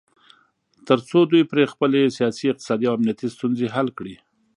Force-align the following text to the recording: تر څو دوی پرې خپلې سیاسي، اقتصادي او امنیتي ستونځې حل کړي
تر 0.87 0.99
څو 1.09 1.19
دوی 1.31 1.43
پرې 1.51 1.63
خپلې 1.73 2.13
سیاسي، 2.17 2.45
اقتصادي 2.49 2.85
او 2.87 2.95
امنیتي 2.99 3.27
ستونځې 3.35 3.67
حل 3.75 3.87
کړي 3.97 4.15